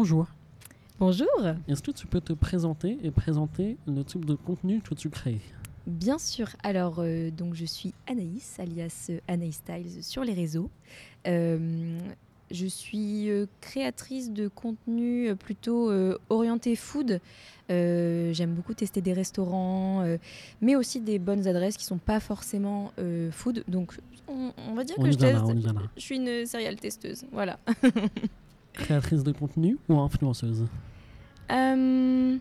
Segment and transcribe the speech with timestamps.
[0.00, 0.28] Bonjour.
[0.98, 1.28] Bonjour.
[1.68, 5.42] Est-ce que tu peux te présenter et présenter le type de contenu que tu crées?
[5.86, 6.48] Bien sûr.
[6.62, 10.70] Alors, euh, donc je suis Anaïs, alias euh, Anaïs Styles sur les réseaux.
[11.26, 11.98] Euh,
[12.50, 17.20] je suis euh, créatrice de contenu plutôt euh, orienté food.
[17.70, 20.16] Euh, J'aime beaucoup tester des restaurants, euh,
[20.62, 23.64] mais aussi des bonnes adresses qui sont pas forcément euh, food.
[23.68, 23.98] Donc,
[24.28, 25.42] on, on va dire On que je teste.
[25.98, 27.26] Je suis une céréale testeuse.
[27.32, 27.58] Voilà.
[28.72, 30.66] Créatrice de contenu ou influenceuse
[31.50, 32.38] Euh,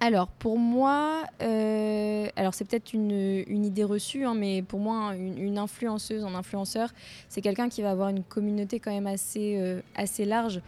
[0.00, 5.58] alors pour moi, euh, alors c'est peut-être une, idée reçue, hein, mais pour moi une,
[5.58, 6.90] influenceuse, un influenceur,
[7.28, 10.60] c'est quelqu'un qui va avoir une communauté quand même assez, euh, assez large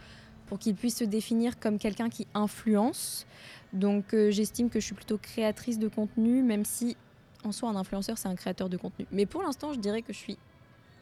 [0.47, 3.25] pour qu'il puisse se définir comme quelqu'un qui influence.
[3.73, 6.95] Donc j'estime que je suis plutôt créatrice de contenu, même si
[7.43, 9.05] en soi un influenceur c'est un créateur de contenu.
[9.11, 10.37] Mais pour l'instant je dirais que je suis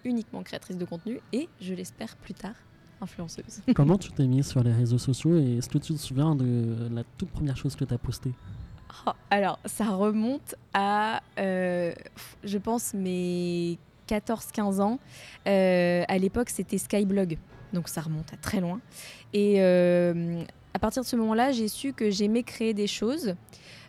[0.05, 2.55] uniquement créatrice de contenu et je l'espère plus tard
[3.03, 3.61] influenceuse.
[3.75, 6.89] Comment tu t'es mise sur les réseaux sociaux et est-ce que tu te souviens de
[6.91, 8.31] la toute première chose que tu as postée?
[9.05, 11.93] Oh, alors, ça remonte à, euh,
[12.43, 14.99] je pense, mes 14-15 ans.
[15.47, 17.37] Euh, à l'époque, c'était Skyblog.
[17.73, 18.79] Donc, ça remonte à très loin.
[19.33, 20.43] Et euh,
[20.73, 23.35] à partir de ce moment-là, j'ai su que j'aimais créer des choses.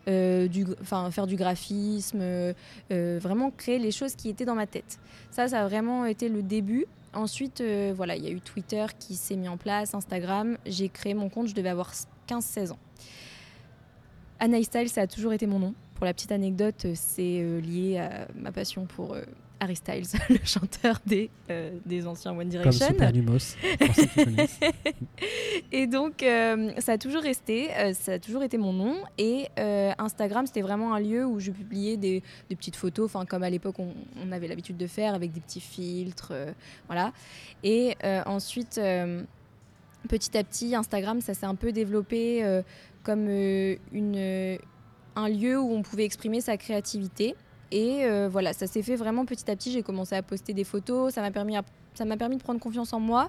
[0.08, 2.52] euh, du, faire du graphisme, euh,
[2.92, 4.98] euh, vraiment créer les choses qui étaient dans ma tête.
[5.30, 6.84] Ça, ça a vraiment été le début.
[7.14, 10.58] Ensuite, euh, voilà, il y a eu Twitter qui s'est mis en place, Instagram.
[10.66, 11.92] J'ai créé mon compte, je devais avoir
[12.28, 12.78] 15-16 ans.
[14.40, 15.74] Anaïs Styles, ça a toujours été mon nom.
[15.94, 19.16] Pour la petite anecdote, euh, c'est euh, lié à ma passion pour
[19.64, 22.86] Harry Styles, le chanteur des, euh, des anciens One Comme Direction.
[22.88, 24.60] Super Lumos, pour ceux qui connaissent.
[25.72, 28.96] Et donc, euh, ça a toujours resté, euh, ça a toujours été mon nom.
[29.16, 29.48] Et
[29.98, 33.78] Instagram, c'était vraiment un lieu où je publiais des, des petites photos, comme à l'époque
[33.78, 36.32] on, on avait l'habitude de faire, avec des petits filtres,
[36.86, 37.12] voilà.
[37.62, 38.80] Et ensuite,
[40.08, 42.62] petit à petit, Instagram, ça s'est un peu développé
[43.02, 44.58] comme une,
[45.16, 47.34] un lieu où on pouvait exprimer sa créativité.
[47.76, 49.72] Et euh, voilà, ça s'est fait vraiment petit à petit.
[49.72, 51.64] J'ai commencé à poster des photos, ça m'a permis, à-
[51.94, 53.28] ça m'a permis de prendre confiance en moi.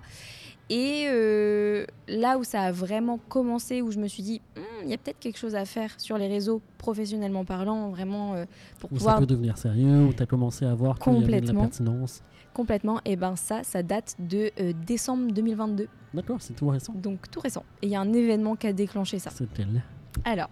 [0.69, 4.89] Et euh, là où ça a vraiment commencé, où je me suis dit, Hmm, il
[4.89, 8.45] y a peut-être quelque chose à faire sur les réseaux, professionnellement parlant, vraiment euh,
[8.79, 11.15] pour Où ça pouvoir peut devenir sérieux, où tu as commencé à voir qu'il y
[11.17, 11.61] avait de la Complètement.
[11.61, 12.21] pertinence.
[12.53, 16.93] complètement, et ben ça, ça date de euh, décembre 2022, D'accord, c'est tout récent.
[16.95, 17.63] donc tout récent.
[17.81, 19.29] Et il y a un événement qui a déclenché ça.
[19.59, 19.83] Elle.
[20.23, 20.49] Alors,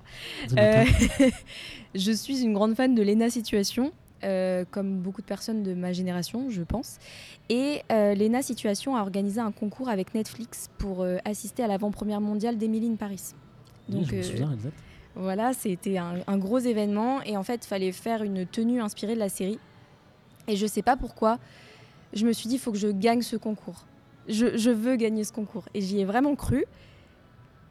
[0.60, 0.84] euh,
[1.96, 3.92] je suis une grande fan de Lena Situation.
[4.24, 6.98] euh, comme beaucoup de personnes de ma génération, je pense.
[7.50, 12.58] Et euh, Lena Situation a organisé un concours avec Netflix pour assister à l'avant-première mondiale
[12.58, 13.22] d'Emily in Paris.
[13.90, 14.76] Oui, Donc, je me souviens, exact.
[15.16, 19.14] Voilà, c'était un, un gros événement et en fait, il fallait faire une tenue inspirée
[19.14, 19.60] de la série.
[20.48, 21.38] Et je sais pas pourquoi,
[22.14, 23.86] je me suis dit, il faut que je gagne ce concours.
[24.30, 25.66] Je, je veux gagner ce concours.
[25.74, 26.64] Et j'y ai vraiment cru.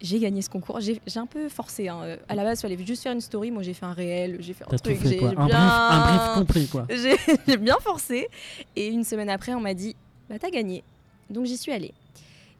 [0.02, 0.80] J'ai gagné ce concours.
[0.80, 1.86] J'ai un peu forcé.
[1.88, 2.00] hein.
[2.02, 3.50] Euh, À la base, il fallait juste faire une story.
[3.52, 4.96] Moi, j'ai fait un réel, j'ai fait un truc.
[4.98, 5.46] fait Un, bien...
[5.46, 6.86] brief, un brief quoi.
[6.90, 7.14] J'ai
[7.46, 8.26] j'ai bien forcé.
[8.74, 9.94] Et une semaine après, on m'a dit
[10.28, 10.82] Bah, t'as gagné.
[11.30, 11.94] Donc, j'y suis allée.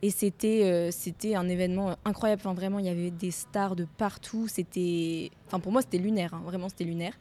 [0.03, 2.43] Et c'était euh, c'était un événement incroyable.
[2.45, 4.47] Enfin, vraiment, il y avait des stars de partout.
[4.49, 5.31] C'était.
[5.49, 6.35] Enfin, pour moi, c'était lunaire.
[6.35, 6.43] hein.
[6.45, 7.15] Vraiment, c'était lunaire.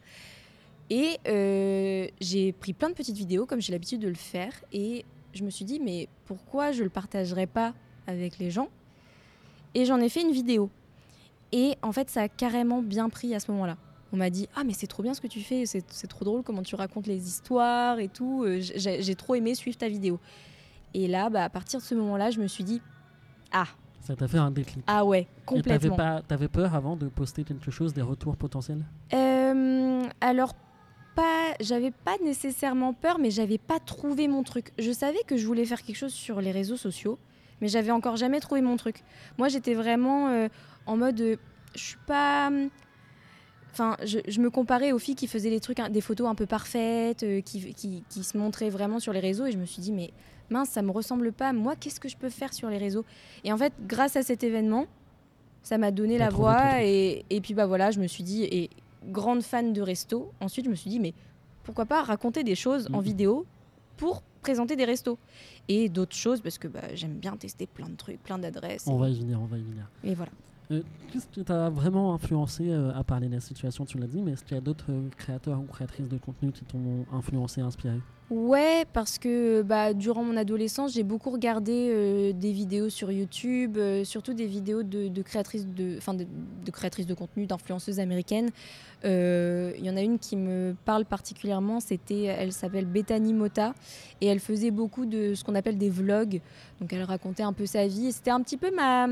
[0.90, 4.52] Et euh, j'ai pris plein de petites vidéos, comme j'ai l'habitude de le faire.
[4.72, 7.72] Et je me suis dit Mais pourquoi je le partagerais pas
[8.06, 8.68] avec les gens
[9.74, 10.70] Et j'en ai fait une vidéo.
[11.52, 13.76] Et en fait, ça a carrément bien pris à ce moment-là.
[14.12, 16.24] On m'a dit Ah, mais c'est trop bien ce que tu fais, c'est c'est trop
[16.24, 18.44] drôle comment tu racontes les histoires et tout.
[18.44, 20.18] Euh, J'ai trop aimé suivre ta vidéo.
[20.94, 22.82] Et là, bah, à partir de ce moment-là, je me suis dit
[23.52, 23.66] Ah,
[24.00, 24.84] Ça t'a fait un déclic.
[24.86, 25.96] ah ouais, complètement.
[26.28, 28.84] t'avais peur avant de poster quelque chose, des retours potentiels?
[29.14, 30.52] Euh, alors,
[31.14, 34.72] pas, j'avais pas nécessairement peur, mais j'avais pas trouvé mon truc.
[34.78, 37.18] Je savais que je voulais faire quelque chose sur les réseaux sociaux,
[37.62, 39.02] mais j'avais encore jamais trouvé mon truc.
[39.38, 40.48] Moi, j'étais vraiment euh,
[40.84, 41.36] en mode, euh,
[41.74, 42.48] je suis pas.
[42.48, 42.68] hum,
[43.70, 46.34] Enfin, je, je me comparais aux filles qui faisaient des trucs, hein, des photos un
[46.34, 49.64] peu parfaites, euh, qui, qui, qui se montraient vraiment sur les réseaux, et je me
[49.64, 50.12] suis dit, mais
[50.50, 51.54] mince, ça me ressemble pas.
[51.54, 53.06] Moi, qu'est-ce que je peux faire sur les réseaux?
[53.44, 54.84] Et en fait, grâce à cet événement,
[55.62, 56.42] ça m'a donné la truc.
[56.82, 58.68] et, et puis bah voilà, je me suis dit, et
[59.06, 61.14] grande fan de resto, ensuite je me suis dit, mais
[61.62, 63.04] pourquoi pas raconter des choses en Mhm.
[63.04, 63.46] vidéo
[63.96, 65.18] pour présenter des restos
[65.68, 68.86] et d'autres choses parce que bah, j'aime bien tester plein de trucs, plein d'adresses.
[68.86, 69.88] On et- va y venir, on va y venir.
[70.04, 70.32] Et voilà.
[70.70, 74.22] Euh, Qu'est-ce qui t'a vraiment influencé euh, à parler de la situation, tu l'as dit,
[74.22, 77.60] mais est-ce qu'il y a d'autres euh, créateurs ou créatrices de contenu qui t'ont influencé,
[77.60, 77.98] inspiré?
[78.32, 83.76] Ouais, parce que bah, durant mon adolescence, j'ai beaucoup regardé euh, des vidéos sur YouTube,
[83.76, 86.24] euh, surtout des vidéos de, créatrices de, enfin de,
[86.64, 88.48] de créatrices de contenu, d'influenceuses américaines.
[89.04, 93.74] Euh, Il y en a une qui me parle particulièrement, c'était, elle s'appelle Bethany Mota,
[94.22, 96.40] et elle faisait beaucoup de ce qu'on appelle des vlogs.
[96.80, 99.08] Donc elle racontait un peu sa vie, et c'était un petit peu ma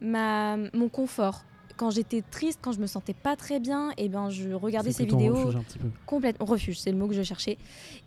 [0.00, 1.42] ma, mon confort.
[1.78, 5.04] Quand j'étais triste, quand je me sentais pas très bien, et ben je regardais ces
[5.06, 5.88] vidéos refuge un petit peu.
[6.06, 7.56] complètement refuge, c'est le mot que je cherchais.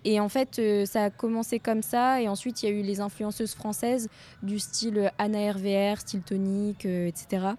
[0.05, 2.81] Et en fait, euh, ça a commencé comme ça, et ensuite il y a eu
[2.83, 4.09] les influenceuses françaises
[4.43, 7.55] du style Anna RVR, style tonique, euh, etc.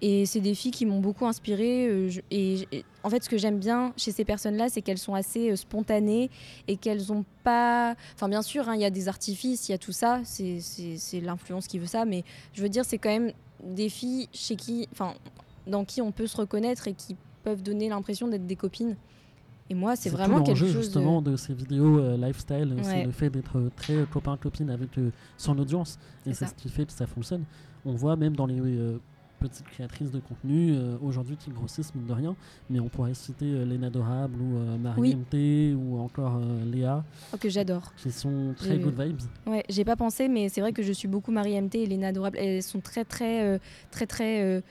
[0.00, 1.88] Et c'est des filles qui m'ont beaucoup inspirée.
[1.88, 5.14] euh, je- et, en fait, ce que j'aime bien chez ces personnes-là, c'est qu'elles sont
[5.14, 6.30] assez spontanées
[6.68, 7.94] et qu'elles ont pas.
[8.14, 11.20] Enfin, bien sûr, hein, il y a des artifices, il y a tout ça, c'est
[11.20, 12.22] l'influence qui veut ça, mais
[12.52, 13.32] je veux dire, c'est quand même
[13.64, 15.14] des filles chez qui, enfin,
[15.66, 18.96] dans qui on peut se reconnaître et qui peuvent donner l'impression d'être des copines.
[19.68, 20.70] Et moi, c'est vraiment quelque chose.
[20.72, 25.10] justement de ces vidéos euh, lifestyle, c'est le fait d'être euh, très copain-copine avec euh,
[25.36, 25.98] son audience.
[26.24, 27.42] Et C'est ce qui fait que ça fonctionne.
[27.84, 29.00] On voit même dans les euh,
[29.40, 32.36] petites créatrices de contenu aujourd'hui qui grossissent, mine de rien.
[32.70, 35.14] Mais on pourrait citer Léna Dorable ou Marie Oui.
[35.16, 37.04] MT ou encore Léa,
[37.34, 37.92] Oh, que j'adore.
[37.96, 39.20] qui sont très good vibes.
[39.46, 42.08] Ouais, j'ai pas pensé, mais c'est vrai que je suis beaucoup Marie MT et Léna
[42.08, 42.38] Adorable.
[42.38, 43.60] Elles sont très, très,
[43.90, 44.62] très, très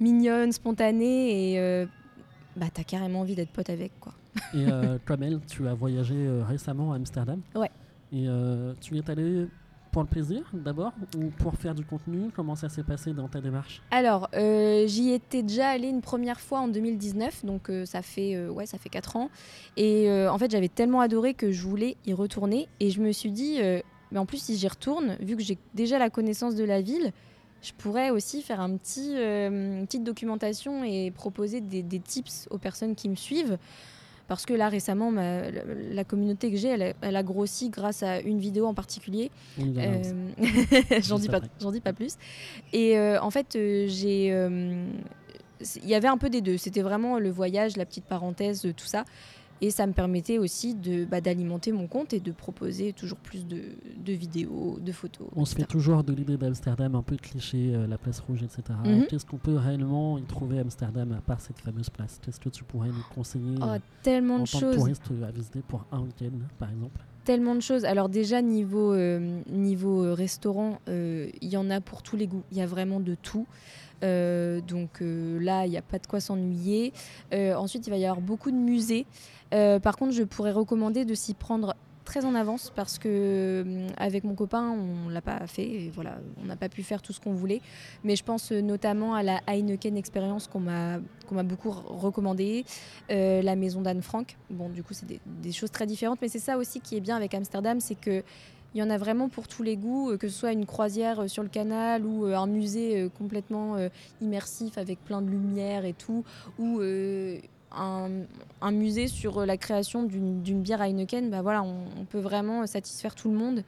[0.00, 1.86] mignonnes, spontanées et euh,
[2.56, 4.12] bah, t'as carrément envie d'être pote avec, quoi.
[4.54, 7.40] Et euh, comme elle, tu as voyagé euh, récemment à Amsterdam.
[7.54, 7.70] Ouais.
[8.12, 9.46] Et euh, tu y es allé
[9.92, 12.30] pour le plaisir d'abord ou pour faire du contenu?
[12.34, 13.82] Comment ça s'est passé dans ta démarche?
[13.90, 18.34] Alors, euh, j'y étais déjà allée une première fois en 2019, donc euh, ça fait
[18.34, 19.30] euh, ouais, ça fait 4 ans.
[19.76, 22.68] Et en fait, j'avais tellement adoré que je voulais y retourner.
[22.80, 23.58] Et je me suis dit,
[24.10, 27.12] mais en plus, si j'y retourne, vu que j'ai déjà la connaissance de la ville,
[27.62, 32.46] je pourrais aussi faire un petit, euh, une petite documentation et proposer des, des tips
[32.50, 33.58] aux personnes qui me suivent.
[34.28, 35.62] Parce que là, récemment, ma- la,
[35.92, 39.30] la communauté que j'ai, elle, a- elle a grossi grâce à une vidéo en particulier.
[39.58, 39.72] Oui.
[39.78, 40.02] Euh,
[41.00, 41.40] j'en dis pas,
[41.72, 42.16] dis pas plus.
[42.74, 44.28] Et euh, en fait, euh, j'ai,
[45.82, 46.56] il y avait un peu des deux.
[46.58, 49.04] C'était vraiment le voyage, la petite parenthèse, tout ça.
[49.60, 53.46] Et ça me permettait aussi de bah, d'alimenter mon compte et de proposer toujours plus
[53.46, 53.62] de,
[53.96, 55.26] de vidéos, de photos.
[55.34, 58.62] On se fait toujours de l'idée d'Amsterdam un peu cliché, euh, la place rouge, etc.
[58.84, 59.06] Mhm.
[59.08, 62.20] Qu'est-ce qu'on peut réellement y trouver à Amsterdam à part cette fameuse place?
[62.24, 64.76] Qu'est-ce que tu pourrais nous conseiller Oh, euh, tellement en de tant que choses.
[64.76, 67.00] touriste euh, à visiter pour un week-end, par exemple?
[67.28, 67.84] Tellement de choses.
[67.84, 72.26] Alors déjà niveau euh, niveau euh, restaurant, euh, il y en a pour tous les
[72.26, 72.42] goûts.
[72.50, 73.46] Il y a vraiment de tout.
[74.00, 76.92] Donc là, il n'y a pas de quoi s'ennuyer.
[77.32, 79.06] Ensuite, il va y avoir beaucoup de musées.
[79.50, 81.74] Par contre, je pourrais recommander de s'y prendre
[82.08, 85.90] très en avance parce que euh, avec mon copain, on l'a pas fait.
[85.94, 87.60] Voilà, on n'a pas pu faire tout ce qu'on voulait.
[88.02, 91.84] Mais je pense euh, notamment à la Heineken Experience qu'on m'a qu'on m'a beaucoup re-
[91.86, 92.64] recommandé,
[93.10, 94.38] euh, la maison d'Anne Frank.
[94.48, 97.16] Bon, du coup, c'est des, choses très différentes, mais c'est ça aussi qui est bien
[97.16, 98.22] avec Amsterdam, c'est que
[98.74, 101.42] il y en a vraiment pour tous les goûts, que ce soit une croisière sur
[101.42, 103.76] le canal ou un musée complètement
[104.20, 106.22] immersif avec plein de lumière et tout,
[106.58, 106.82] ou
[107.72, 108.10] un,
[108.60, 111.30] un musée sur euh, la création d'une bière Heineken.
[111.30, 113.64] Bah voilà, on, on peut vraiment satisfaire tout le monde.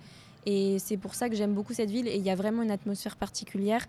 [0.46, 2.08] Et c'est pour ça que j'aime beaucoup cette ville.
[2.08, 3.86] Et il y a vraiment une atmosphère particulière.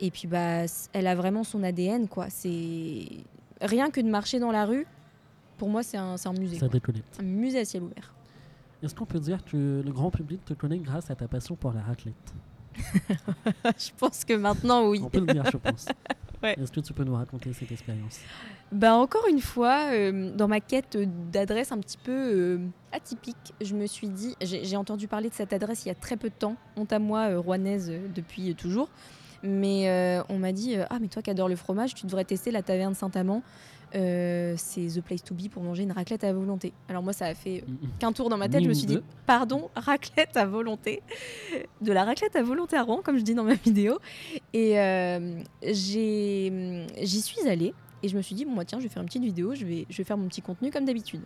[0.00, 2.30] Et puis, bah, elle a vraiment son ADN, quoi.
[2.30, 3.06] C'est
[3.60, 4.86] rien que de marcher dans la rue.
[5.58, 6.58] Pour moi, c'est un, musée.
[6.58, 6.66] Ça.
[7.18, 8.14] Un musée à ciel ouvert.
[8.82, 11.72] Est-ce qu'on peut dire que le grand public te connaît grâce à ta passion pour
[11.72, 12.14] la raclette?
[13.64, 15.02] Je pense que maintenant, oui.
[15.04, 15.86] On peut le dire, je pense.
[16.42, 16.56] Ouais.
[16.58, 18.20] Est-ce que tu peux nous raconter cette expérience?
[18.72, 20.96] Bah encore une fois, euh, dans ma quête
[21.30, 22.58] d'adresse un petit peu euh,
[22.92, 26.16] atypique, je me suis dit, j'ai entendu parler de cette adresse il y a très
[26.16, 28.88] peu de temps, honte à moi, euh, rouennaise euh, depuis toujours,
[29.42, 32.50] mais euh, on m'a dit, ah mais toi qui adores le fromage, tu devrais tester
[32.50, 33.42] la taverne Saint-Amand,
[33.94, 36.72] Euh, c'est the place to be pour manger une raclette à volonté.
[36.88, 37.88] Alors moi ça a fait Mm, mm.
[37.98, 41.02] qu'un tour dans ma tête, je me suis dit, pardon, raclette à volonté.
[41.80, 43.98] De la raclette à volonté à Rouen, comme je dis dans ma vidéo.
[44.52, 48.88] Et euh, j'y suis allée et je me suis dit, bon, moi, tiens, je vais
[48.88, 51.22] faire une petite vidéo, je vais, je vais faire mon petit contenu comme d'habitude.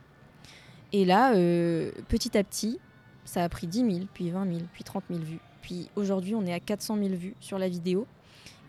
[0.93, 2.79] Et là, euh, petit à petit,
[3.25, 5.41] ça a pris 10 000, puis 20 000, puis 30 000 vues.
[5.63, 8.07] Puis aujourd'hui, on est à 400 000 vues sur la vidéo.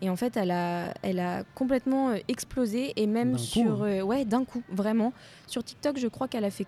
[0.02, 2.92] Et en fait, elle a, elle a complètement euh, explosé.
[2.96, 3.82] Et même coup, sur.
[3.82, 3.86] hein.
[3.88, 5.12] euh, ouais, d'un coup, vraiment.
[5.46, 6.66] Sur TikTok, je crois qu'elle a fait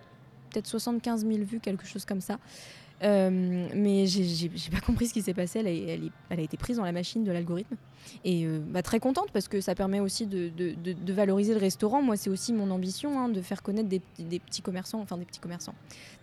[0.51, 2.39] peut-être 75 000 vues, quelque chose comme ça.
[3.03, 5.61] Euh, mais j'ai- pas compris ce qui s'est passé.
[5.61, 7.77] Elle a, été prise dans la machine de l'algorithme.
[8.25, 10.51] Et euh, bah, très contente parce que ça permet aussi de,
[11.13, 12.03] valoriser le restaurant.
[12.03, 14.01] Moi, c'est aussi mon ambition hein, de faire connaître des,
[14.41, 15.75] petits commerçants, enfin des petits commerçants,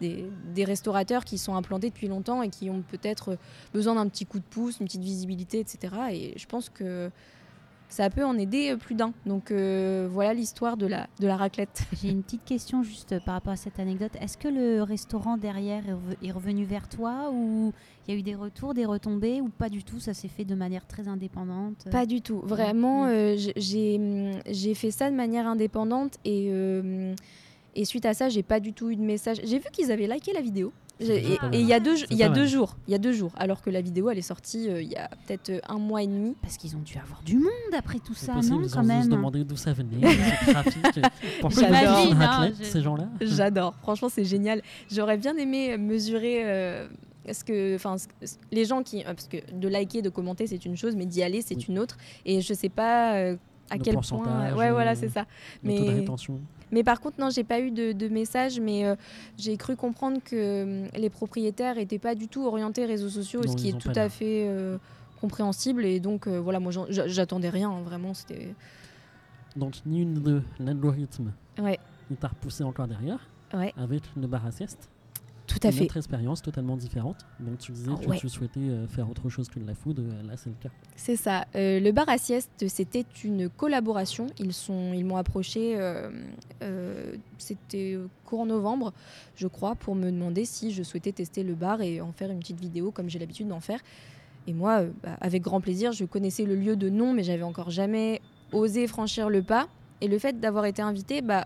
[0.02, 3.38] des restaurateurs qui sont implantés depuis longtemps et qui ont peut-être
[3.74, 5.94] besoin d'un petit coup de pouce, une petite visibilité, etc.
[6.12, 7.10] Et je pense que
[7.96, 9.14] ça peut en aider euh, plus d'un.
[9.26, 11.84] Donc euh, voilà l'histoire de la, de la raclette.
[12.02, 14.12] J'ai une petite question juste par rapport à cette anecdote.
[14.20, 17.72] Est-ce que le restaurant derrière est rev- est revenu vers toi ou
[18.08, 20.00] il y a eu des retours, des retombées ou pas du tout?
[20.00, 22.42] Ça s'est fait de manière très indépendante Pas du tout.
[22.44, 23.10] Vraiment, Mm.
[23.10, 24.00] euh, j-
[24.46, 27.14] j'ai fait ça de manière indépendante et, euh,
[27.76, 29.38] et suite à ça, j'ai pas du tout eu de message.
[29.44, 32.24] J'ai vu qu'ils avaient liké la vidéo Et il y a deux, C'est il y
[32.24, 32.50] a pas deux mal.
[32.50, 34.90] jours, il y a deux jours, alors que la vidéo elle est sortie euh, il
[34.90, 36.36] y a peut-être euh, un mois et demi.
[36.42, 38.82] Parce qu'ils ont dû avoir du monde après tout ça, possible, non ils ont Quand
[38.84, 39.10] dû se même.
[39.10, 39.90] demander d'où ça venait,
[40.46, 40.84] ce trafic.
[41.42, 44.62] Pourquoi ils athlètes, je- ces gens-là J'adore, franchement c'est génial.
[44.90, 46.88] J'aurais bien aimé mesurer euh,
[47.30, 47.96] ce que, enfin,
[48.54, 51.24] les gens qui, euh, parce que de liker, de commenter c'est une chose, mais d'y
[51.24, 51.66] aller c'est Oui.
[51.70, 51.98] une autre.
[52.26, 53.36] Et je sais pas euh,
[53.70, 54.56] à quel point.
[54.56, 55.26] Ouais, voilà, euh, c'est ça.
[55.64, 56.40] Le taux de Mais- rétention.
[56.76, 58.96] Mais par contre, non, j'ai pas eu de, de message, mais euh,
[59.38, 63.54] j'ai cru comprendre que hum, les propriétaires étaient pas du tout orientés réseaux sociaux, Non,
[63.54, 64.78] ce qui est tout à fait euh,
[65.22, 65.86] compréhensible.
[65.86, 68.14] Et donc, euh, voilà, moi, j'attendais rien, hein, vraiment.
[68.14, 68.54] C'était.
[69.56, 71.80] Donc, ni une de l'algorithme, Ouais,
[72.12, 73.20] il t'a repoussé encore derrière,
[73.54, 74.90] ouais, avec le bar à sieste.
[75.48, 75.84] Tout à une fait.
[75.84, 77.18] autre expérience totalement différente.
[77.40, 78.18] Donc, tu disais que ouais.
[78.18, 80.00] tu souhaitais euh, faire autre chose que de la food.
[80.00, 80.70] euh, là, c'est le cas.
[80.96, 81.46] C'est ça.
[81.56, 84.28] Euh, le bar à sieste, c'était une collaboration.
[84.40, 85.78] Ils sont, ils m'ont approché.
[87.38, 88.94] c'était courant novembre,
[89.36, 92.40] je crois, pour me demander si je souhaitais tester le bar et en faire une
[92.40, 93.80] petite vidéo comme j'ai l'habitude d'en faire.
[94.48, 97.70] Et moi, bah, avec grand plaisir, je connaissais le lieu de nom, mais j'avais encore
[97.70, 98.22] jamais
[98.52, 99.68] osé franchir le pas.
[100.02, 101.46] Et le fait d'avoir été invitée, bah,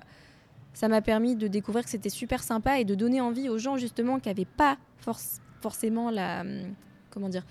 [0.79, 3.75] ça m'a permis de découvrir que c'était super sympa et de donner envie aux gens
[3.75, 6.74] justement qui n'avaient pas forc- forcément la, hum,
[7.09, 7.45] comment dire,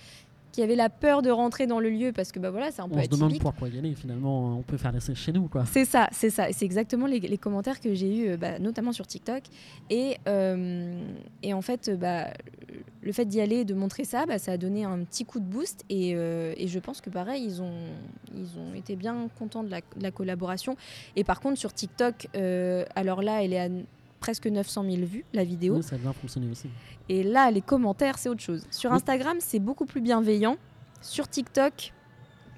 [0.59, 2.89] qui avaient la peur de rentrer dans le lieu parce que bah voilà, c'est un
[2.89, 3.43] peu On se demande atypique.
[3.43, 3.95] pourquoi y aller.
[3.95, 5.65] Finalement, on peut faire l'essai chez nous, quoi.
[5.67, 6.49] C'est ça, c'est ça.
[6.51, 9.45] C'est exactement les, les commentaires que j'ai eus, euh, bah, notamment sur TikTok.
[9.89, 11.01] Et, euh,
[11.45, 12.27] et en fait, euh, bah,
[13.03, 15.39] le fait d'y aller et de montrer ça, bah, ça a donné un petit coup
[15.39, 15.85] de boost.
[15.91, 17.71] Et, euh, et je pense que pareil, ils ont,
[18.35, 20.77] ils ont été bien contents de la, de la collaboration.
[21.15, 23.69] Et par contre, sur TikTok, euh, alors là, elle est à
[24.21, 25.77] presque 900 000 vues, la vidéo.
[25.77, 26.69] Oui, ça a bien fonctionné aussi.
[27.09, 28.67] Et là, les commentaires, c'est autre chose.
[28.71, 28.97] Sur Oui.
[28.97, 30.57] Instagram, c'est beaucoup plus bienveillant.
[31.01, 31.93] Sur TikTok,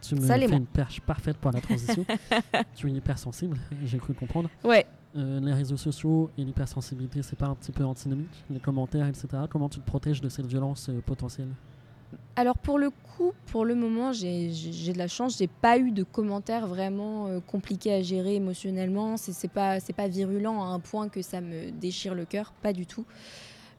[0.02, 2.04] Tu me Ça, fais une perche parfaite pour la transition.
[2.74, 4.48] tu es hypersensible, j'ai cru comprendre.
[4.64, 4.86] ouais,
[5.16, 8.44] Euh, les réseaux sociaux et l'hypersensibilité, c'est pas un petit peu antinomique?
[8.48, 9.26] Les commentaires, etc.
[9.50, 11.48] Comment tu te protèges de cette violence euh, potentielle?
[12.36, 15.36] Alors pour le coup, pour le moment, j'ai de la chance.
[15.38, 19.16] J'ai pas eu de commentaires vraiment euh, compliqués à gérer émotionnellement.
[19.16, 22.72] C'est pas c'est pas virulent à un point que ça me déchire le cœur, pas
[22.72, 23.04] du tout.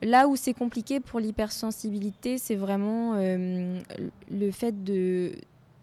[0.01, 3.79] Là où c'est compliqué pour l'hypersensibilité, c'est vraiment euh,
[4.31, 5.31] le fait de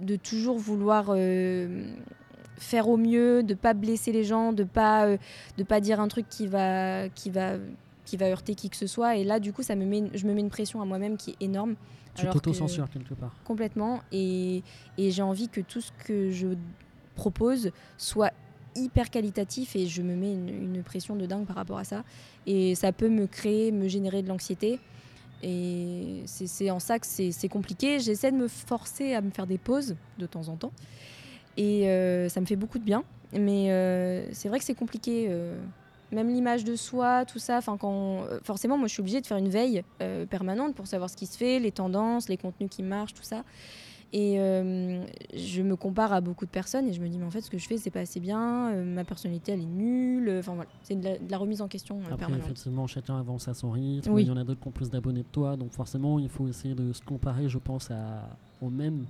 [0.00, 1.85] de toujours vouloir euh,
[2.57, 5.09] faire au mieux, de pas blesser les gens, de pas
[5.57, 7.55] de pas dire un truc qui va qui va
[8.09, 9.17] qui va heurter qui que ce soit.
[9.17, 11.31] Et là, du coup, ça me met, je me mets une pression à moi-même qui
[11.33, 11.75] est énorme.
[12.15, 13.35] Tu que- t'auto-censures quelque part.
[13.45, 14.00] Complètement.
[14.12, 14.62] Et,
[14.97, 16.49] et j'ai envie que tout ce que je
[17.15, 18.33] propose soit
[18.77, 22.05] hyper qualitatif et je me mets une, une pression de dingue par rapport à ça.
[22.47, 24.79] Et ça peut me créer, me générer de l'anxiété.
[25.43, 28.00] Et c'est c'est en ça que c'est c'est compliqué.
[28.00, 30.73] J'essaie de me forcer à me faire des pauses de temps en temps.
[31.57, 33.05] Et euh, ça me fait beaucoup de bien.
[33.33, 35.27] Mais euh, c'est vrai que c'est compliqué.
[35.29, 35.57] euh,
[36.12, 37.59] même l'image de soi, tout ça.
[37.59, 40.87] Enfin, quand euh, forcément, moi, je suis obligée de faire une veille euh, permanente pour
[40.87, 43.45] savoir ce qui se fait, les tendances, les contenus qui marchent, tout ça.
[44.15, 45.05] Et euh,
[45.37, 47.50] je me compare à beaucoup de personnes et je me dis, mais en fait, ce
[47.50, 48.71] que je fais, c'est pas assez bien.
[48.73, 50.35] euh, ma personnalité, elle est nulle.
[50.38, 52.43] Enfin voilà, c'est de, la- de la remise en question Après, permanente.
[52.47, 54.11] effectivement, chacun avance à son rythme.
[54.11, 54.23] Oui.
[54.23, 55.59] Il y en a d'autres qui ont plus d'abonnés que toi.
[55.59, 58.31] Donc, forcément, il faut essayer de se comparer, je pense, à,
[58.62, 59.05] au même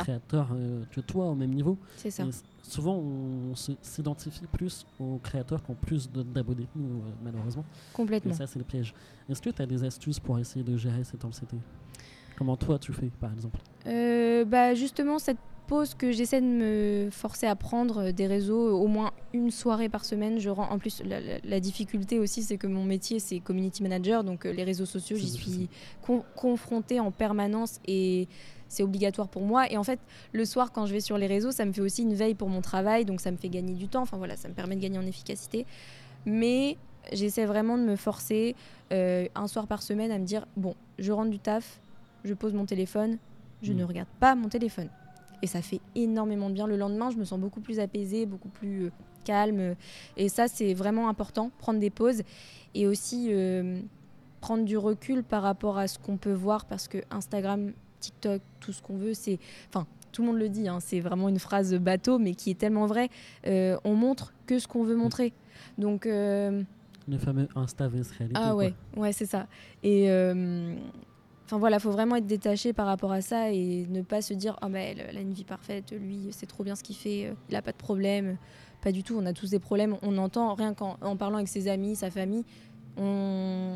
[0.00, 0.48] créateur
[0.92, 1.76] que toi, au même niveau.
[1.96, 2.24] c'est ça.
[2.24, 2.30] Et
[2.68, 7.64] souvent, on s'identifie plus aux créateurs qui ont plus d'abonnés que nous, euh, malheureusement.
[7.92, 8.34] Et Complètement.
[8.34, 8.94] ça, c'est le piège.
[9.28, 11.56] Est-ce que tu as des astuces pour essayer de gérer cette anxiété?
[12.36, 13.58] Comment toi, tu fais, par exemple?
[13.86, 18.78] Euh, bah justement, cette pause que j'essaie de me forcer à prendre euh, des réseaux,
[18.78, 20.70] au moins une soirée par semaine, je rends.
[20.70, 24.46] En plus, la, la- la difficulté aussi, c'est que mon métier, c'est community manager, donc
[24.46, 25.68] euh, les réseaux sociaux, j'y suis
[26.02, 28.26] con- confrontée en permanence et
[28.68, 29.70] c'est obligatoire pour moi.
[29.70, 29.98] Et en fait,
[30.32, 32.48] le soir, quand je vais sur les réseaux, ça me fait aussi une veille pour
[32.48, 34.02] mon travail, donc ça me fait gagner du temps.
[34.02, 35.66] Enfin voilà, ça me permet de gagner en efficacité.
[36.26, 36.76] Mais
[37.12, 38.54] j'essaie vraiment de me forcer
[38.92, 41.80] euh, un soir par semaine à me dire bon, je rentre du taf,
[42.24, 43.18] je pose mon téléphone,
[43.62, 43.76] je Mm.
[43.76, 44.88] ne regarde pas mon téléphone.
[45.42, 46.66] Et ça fait énormément de bien.
[46.66, 48.90] Le lendemain, je me sens beaucoup plus apaisée, beaucoup plus euh,
[49.24, 49.74] calme.
[50.16, 52.22] Et ça, c'est vraiment important, prendre des pauses.
[52.74, 53.80] Et aussi euh,
[54.40, 58.72] prendre du recul par rapport à ce qu'on peut voir, parce que Instagram, TikTok, tout
[58.72, 59.38] ce qu'on veut, c'est...
[59.68, 62.58] Enfin, tout le monde le dit, hein, c'est vraiment une phrase bateau, mais qui est
[62.58, 63.10] tellement vraie.
[63.46, 65.32] Euh, on montre que ce qu'on veut montrer.
[65.76, 66.06] Donc...
[66.06, 66.62] euh,
[67.06, 67.90] Le fameux Insta
[68.34, 69.46] ah ouais, ouais, c'est ça.
[69.82, 70.74] Et euh,
[71.48, 74.54] enfin voilà, faut vraiment être détaché par rapport à ça et ne pas se dire
[74.60, 77.26] ah bah elle, elle a une vie parfaite, lui c'est trop bien ce qu'il fait,
[77.26, 78.36] euh, il a pas de problème.
[78.82, 79.96] Pas du tout, on a tous des problèmes.
[80.02, 82.44] On entend rien qu'en en parlant avec ses amis, sa famille,
[82.96, 83.74] on,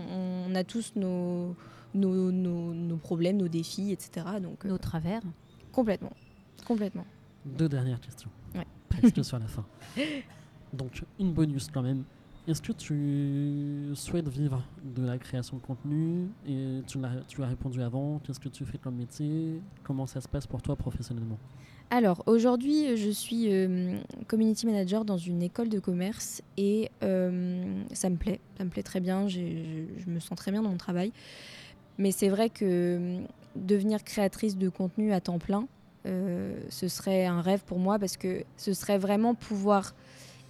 [0.49, 1.57] on a tous nos,
[1.95, 4.27] nos, nos, nos problèmes, nos défis, etc.
[4.41, 5.23] Donc euh, Nos travers.
[5.73, 6.13] complètement,
[6.67, 7.05] complètement.
[7.45, 8.31] Deux dernières questions.
[8.55, 8.67] Ouais.
[8.91, 9.65] Presque sur la fin.
[10.73, 12.05] Donc, une bonus quand même.
[12.49, 17.47] Est-ce que tu souhaites vivre de la création de contenu et tu, l'as- tu as
[17.47, 19.61] répondu avant, qu'est-ce que tu fais comme métier?
[19.85, 21.39] Comment ça se passe pour toi professionnellement?
[21.91, 23.97] Alors aujourd'hui, je suis euh,
[24.27, 28.83] community manager dans une école de commerce et euh, ça me plaît, ça me plaît
[28.83, 29.39] très bien, je,
[29.99, 31.13] je me sens très bien dans mon travail.
[31.99, 33.21] Mais c'est vrai que euh,
[33.55, 35.69] devenir créatrice de contenu à temps plein,
[36.05, 39.95] ce serait un rêve pour moi parce que ce serait vraiment pouvoir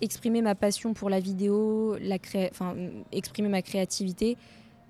[0.03, 2.75] exprimer ma passion pour la vidéo, la cré- enfin,
[3.13, 4.37] exprimer ma créativité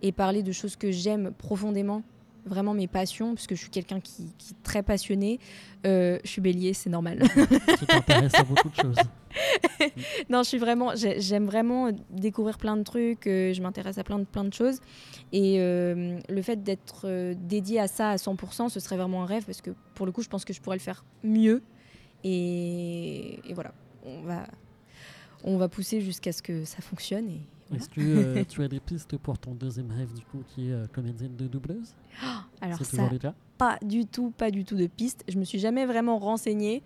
[0.03, 2.03] et parler de choses que j'aime profondément,
[2.45, 5.39] vraiment mes passions, parce que je suis quelqu'un qui, qui est très passionné.
[5.87, 7.21] Euh, je suis bélier, c'est normal.
[7.79, 8.97] Tu t'intéresses à beaucoup de choses.
[10.29, 13.27] non, je suis vraiment, j'ai- j'aime vraiment découvrir plein de trucs.
[13.29, 14.81] euh, je m'intéresse à plein de plein de choses,
[15.33, 19.45] et euh, le fait d'être dédié à ça à 100%, ce serait vraiment un rêve
[19.45, 21.63] parce que pour le coup, je pense que je pourrais le faire mieux.
[22.25, 23.73] Et, et voilà,
[24.05, 24.47] on va,
[25.45, 27.29] on va pousser jusqu'à ce que ça fonctionne.
[27.29, 27.83] Et voilà.
[27.83, 30.73] Est-ce que euh, tu as des pistes pour ton deuxième rêve du coup qui est
[30.73, 31.95] euh, comédienne de doubleuse?
[32.61, 33.09] Alors C'est ça,
[33.59, 35.25] pas du tout, pas du tout de piste.
[35.29, 36.83] Je me suis jamais vraiment renseignée.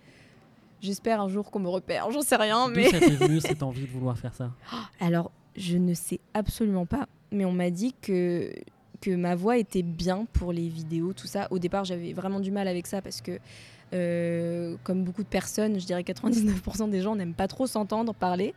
[0.80, 2.10] J'espère un jour qu'on me repère.
[2.10, 4.52] J'en sais rien, mais ça t'est venu cette envie de vouloir faire ça?
[5.00, 8.52] Alors, je ne sais absolument pas, mais on m'a dit que,
[9.00, 11.48] que ma voix était bien pour les vidéos, tout ça.
[11.50, 13.38] Au départ, j'avais vraiment du mal avec ça parce que,
[13.92, 18.54] euh, comme beaucoup de personnes, je dirais 99% des gens n'aiment pas trop s'entendre parler.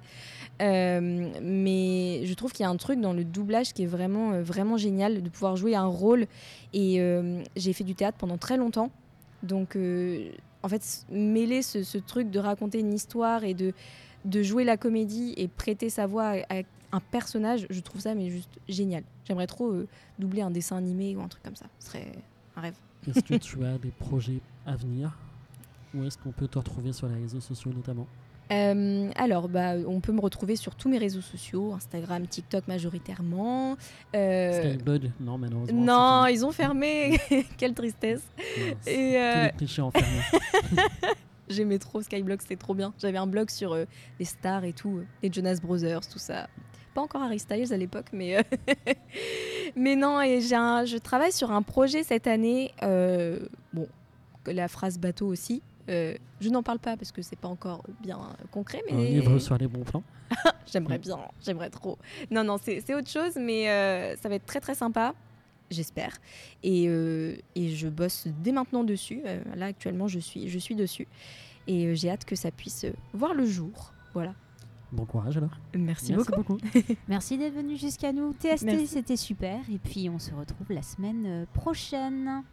[0.62, 4.34] Euh, mais je trouve qu'il y a un truc dans le doublage qui est vraiment,
[4.34, 6.26] euh, vraiment génial, de pouvoir jouer un rôle.
[6.74, 7.02] Et
[7.56, 8.92] j'ai fait du théâtre pendant très longtemps.
[9.44, 9.78] Donc,
[10.64, 13.74] en fait, mêler ce, truc de raconter une histoire et de,
[14.44, 18.30] jouer la comédie et prêter sa voix à, à un personnage, je trouve ça mais
[18.30, 19.04] juste génial.
[19.26, 19.74] J'aimerais trop
[20.18, 21.68] doubler un dessin animé ou un truc comme ça.
[21.80, 22.12] Ce serait
[22.56, 22.76] un rêve.
[23.08, 25.18] Est-ce que tu as des projets à venir
[25.94, 28.08] Où est-ce qu'on peut te retrouver sur les réseaux sociaux notamment?
[28.52, 33.78] Euh, alors, bah, on peut me retrouver sur tous mes réseaux sociaux, Instagram, TikTok majoritairement.
[34.16, 35.82] Euh, Skyblog Non, malheureusement.
[35.82, 37.20] non, c'est ils ont fermé.
[37.58, 38.24] Quelle tristesse.
[38.58, 38.88] Mince.
[38.88, 39.50] Et euh,
[41.50, 42.94] j'aimais trop Skyblog, c'était trop bien.
[43.00, 43.86] J'avais un blog sur euh,
[44.20, 46.48] les stars et tout, euh, les Jonas Brothers, tout ça.
[47.00, 48.42] Pas encore Harry Styles à l'époque, mais euh,
[49.76, 50.22] mais non.
[50.22, 52.74] Et j'ai un- je travaille sur un projet cette année.
[52.84, 53.40] euh,
[53.74, 53.88] bon,
[54.46, 55.62] la phrase bateau aussi.
[55.90, 58.20] Euh, je n'en parle pas parce que c'est pas encore bien
[58.52, 60.04] concret, mais Un livre sur les bons plans.
[60.72, 61.98] J'aimerais bien, j'aimerais trop.
[62.30, 65.16] Non, non, c'est c'est autre chose, mais euh, ça va être très très sympa,
[65.72, 66.18] j'espère.
[66.62, 69.22] Et, euh, et je bosse dès maintenant dessus.
[69.56, 71.08] Là, actuellement, je suis, je suis dessus.
[71.66, 73.94] Et j'ai hâte que ça puisse voir le jour.
[74.14, 74.34] Voilà.
[74.92, 75.52] Bon courage alors.
[75.76, 76.32] Merci, beaucoup.
[76.36, 76.58] beaucoup.
[77.08, 78.34] Merci d'être venu jusqu'à nous.
[78.34, 79.60] TST, c'était super.
[79.72, 82.44] Et puis, on se retrouve la semaine euh, prochaine.